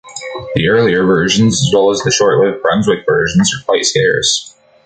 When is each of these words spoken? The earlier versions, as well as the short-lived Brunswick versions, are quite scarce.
The 0.55 0.67
earlier 0.67 1.03
versions, 1.05 1.61
as 1.61 1.69
well 1.71 1.91
as 1.91 1.99
the 1.99 2.09
short-lived 2.09 2.63
Brunswick 2.63 3.01
versions, 3.07 3.55
are 3.55 3.63
quite 3.63 3.85
scarce. 3.85 4.55